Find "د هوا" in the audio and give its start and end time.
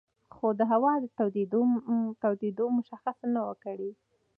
0.59-0.93